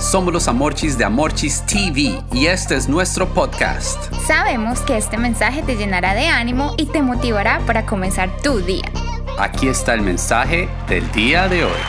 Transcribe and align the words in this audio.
Somos 0.00 0.32
los 0.32 0.48
Amorchis 0.48 0.96
de 0.96 1.04
Amorchis 1.04 1.62
TV 1.66 2.22
y 2.32 2.46
este 2.46 2.74
es 2.74 2.88
nuestro 2.88 3.28
podcast. 3.34 4.10
Sabemos 4.26 4.80
que 4.80 4.96
este 4.96 5.18
mensaje 5.18 5.62
te 5.62 5.76
llenará 5.76 6.14
de 6.14 6.26
ánimo 6.26 6.74
y 6.78 6.86
te 6.86 7.02
motivará 7.02 7.60
para 7.66 7.84
comenzar 7.84 8.34
tu 8.42 8.60
día. 8.60 8.90
Aquí 9.38 9.68
está 9.68 9.92
el 9.92 10.00
mensaje 10.00 10.70
del 10.88 11.12
día 11.12 11.48
de 11.48 11.66
hoy. 11.66 11.80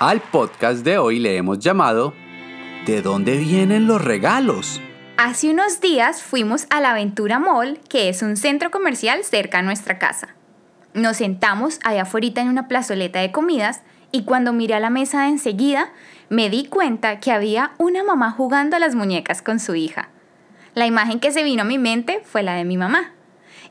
Al 0.00 0.20
podcast 0.20 0.84
de 0.84 0.98
hoy 0.98 1.18
le 1.18 1.38
hemos 1.38 1.58
llamado 1.58 2.12
¿De 2.84 3.00
dónde 3.00 3.38
vienen 3.38 3.86
los 3.86 4.04
regalos? 4.04 4.82
Hace 5.16 5.50
unos 5.50 5.80
días 5.80 6.22
fuimos 6.22 6.66
a 6.68 6.82
la 6.82 6.90
Aventura 6.90 7.38
Mall, 7.38 7.80
que 7.88 8.10
es 8.10 8.20
un 8.20 8.36
centro 8.36 8.70
comercial 8.70 9.24
cerca 9.24 9.60
a 9.60 9.62
nuestra 9.62 9.98
casa. 9.98 10.34
Nos 10.92 11.16
sentamos 11.16 11.80
allá 11.84 12.02
afuera 12.02 12.42
en 12.42 12.48
una 12.48 12.68
plazoleta 12.68 13.20
de 13.20 13.32
comidas 13.32 13.80
y 14.16 14.22
cuando 14.24 14.54
miré 14.54 14.74
a 14.74 14.80
la 14.80 14.88
mesa 14.88 15.28
enseguida 15.28 15.92
me 16.30 16.48
di 16.48 16.64
cuenta 16.64 17.20
que 17.20 17.32
había 17.32 17.72
una 17.76 18.02
mamá 18.02 18.30
jugando 18.30 18.74
a 18.74 18.78
las 18.78 18.94
muñecas 18.94 19.42
con 19.42 19.60
su 19.60 19.74
hija. 19.74 20.08
La 20.74 20.86
imagen 20.86 21.20
que 21.20 21.32
se 21.32 21.44
vino 21.44 21.62
a 21.62 21.66
mi 21.66 21.76
mente 21.78 22.22
fue 22.24 22.42
la 22.42 22.54
de 22.54 22.64
mi 22.64 22.78
mamá. 22.78 23.12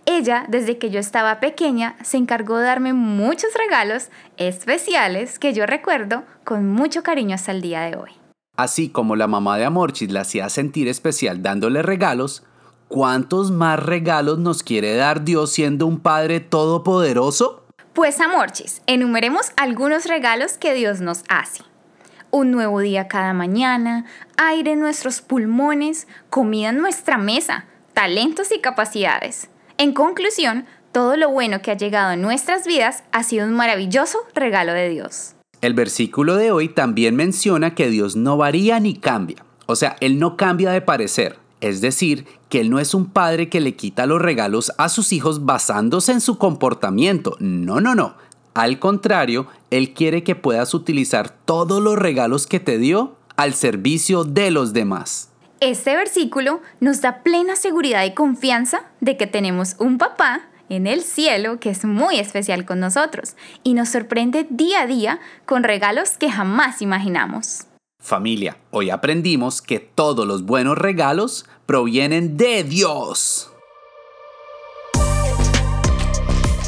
Ella, 0.05 0.45
desde 0.47 0.77
que 0.77 0.91
yo 0.91 0.99
estaba 0.99 1.39
pequeña, 1.39 1.95
se 2.03 2.17
encargó 2.17 2.59
de 2.59 2.65
darme 2.65 2.93
muchos 2.93 3.49
regalos 3.55 4.09
especiales 4.37 5.39
que 5.39 5.51
yo 5.51 5.65
recuerdo 5.65 6.23
con 6.43 6.69
mucho 6.69 7.01
cariño 7.01 7.33
hasta 7.33 7.51
el 7.51 7.61
día 7.61 7.81
de 7.81 7.97
hoy. 7.97 8.11
Así 8.55 8.89
como 8.89 9.15
la 9.15 9.25
mamá 9.25 9.57
de 9.57 9.65
Amorchis 9.65 10.11
la 10.11 10.21
hacía 10.21 10.49
sentir 10.49 10.87
especial 10.87 11.41
dándole 11.41 11.81
regalos, 11.81 12.43
¿cuántos 12.87 13.49
más 13.49 13.83
regalos 13.83 14.37
nos 14.37 14.61
quiere 14.61 14.95
dar 14.95 15.23
Dios 15.23 15.51
siendo 15.51 15.87
un 15.87 15.99
Padre 15.99 16.39
todopoderoso? 16.39 17.64
Pues 17.95 18.19
Amorchis, 18.19 18.81
enumeremos 18.87 19.53
algunos 19.55 20.03
regalos 20.03 20.57
que 20.57 20.73
Dios 20.73 20.99
nos 20.99 21.23
hace. 21.29 21.63
Un 22.29 22.51
nuevo 22.51 22.81
día 22.81 23.07
cada 23.07 23.31
mañana, 23.31 24.03
aire 24.35 24.73
en 24.73 24.81
nuestros 24.81 25.21
pulmones, 25.21 26.05
comida 26.29 26.71
en 26.71 26.77
nuestra 26.77 27.17
mesa, 27.17 27.67
talentos 27.93 28.51
y 28.51 28.59
capacidades. 28.59 29.47
En 29.77 29.93
conclusión, 29.93 30.65
todo 30.91 31.15
lo 31.15 31.29
bueno 31.29 31.61
que 31.61 31.71
ha 31.71 31.77
llegado 31.77 32.11
en 32.11 32.21
nuestras 32.21 32.67
vidas 32.67 33.05
ha 33.13 33.23
sido 33.23 33.47
un 33.47 33.53
maravilloso 33.53 34.17
regalo 34.33 34.73
de 34.73 34.89
Dios. 34.89 35.35
El 35.61 35.73
versículo 35.73 36.35
de 36.35 36.51
hoy 36.51 36.67
también 36.67 37.15
menciona 37.15 37.75
que 37.75 37.89
Dios 37.89 38.17
no 38.17 38.35
varía 38.35 38.77
ni 38.81 38.95
cambia. 38.99 39.45
O 39.67 39.77
sea, 39.77 39.95
Él 40.01 40.19
no 40.19 40.35
cambia 40.35 40.71
de 40.71 40.81
parecer. 40.81 41.39
Es 41.65 41.81
decir, 41.81 42.27
que 42.47 42.61
Él 42.61 42.69
no 42.69 42.77
es 42.77 42.93
un 42.93 43.07
padre 43.07 43.49
que 43.49 43.59
le 43.59 43.75
quita 43.75 44.05
los 44.05 44.21
regalos 44.21 44.71
a 44.77 44.87
sus 44.87 45.11
hijos 45.11 45.45
basándose 45.45 46.11
en 46.11 46.21
su 46.21 46.37
comportamiento. 46.37 47.35
No, 47.39 47.81
no, 47.81 47.95
no. 47.95 48.17
Al 48.53 48.77
contrario, 48.77 49.47
Él 49.71 49.95
quiere 49.95 50.23
que 50.23 50.35
puedas 50.35 50.75
utilizar 50.75 51.31
todos 51.31 51.81
los 51.81 51.97
regalos 51.97 52.45
que 52.45 52.59
te 52.59 52.77
dio 52.77 53.15
al 53.35 53.55
servicio 53.55 54.25
de 54.25 54.51
los 54.51 54.73
demás. 54.73 55.29
Este 55.59 55.95
versículo 55.95 56.61
nos 56.81 57.01
da 57.01 57.23
plena 57.23 57.55
seguridad 57.55 58.05
y 58.05 58.13
confianza 58.13 58.83
de 59.01 59.17
que 59.17 59.25
tenemos 59.25 59.75
un 59.79 59.97
papá 59.97 60.41
en 60.69 60.85
el 60.85 61.01
cielo 61.01 61.59
que 61.59 61.71
es 61.71 61.83
muy 61.83 62.19
especial 62.19 62.65
con 62.65 62.79
nosotros 62.79 63.35
y 63.63 63.73
nos 63.73 63.89
sorprende 63.89 64.45
día 64.51 64.81
a 64.81 64.85
día 64.85 65.19
con 65.47 65.63
regalos 65.63 66.19
que 66.19 66.29
jamás 66.29 66.83
imaginamos. 66.83 67.65
Familia, 68.05 68.57
hoy 68.69 68.91
aprendimos 68.91 69.63
que 69.63 69.79
todos 69.79 70.27
los 70.27 70.45
buenos 70.45 70.77
regalos 70.77 71.47
provienen 71.65 72.37
de 72.37 72.63
Dios. 72.63 73.49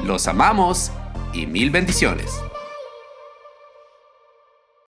Los 0.05 0.29
amamos 0.29 0.93
y 1.33 1.47
mil 1.47 1.71
bendiciones. 1.71 2.41